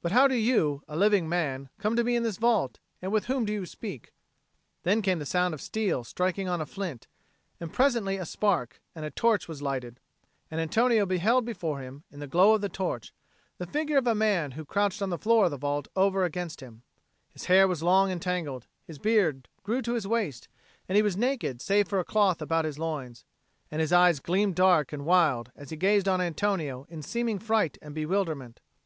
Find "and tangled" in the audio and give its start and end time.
18.10-18.66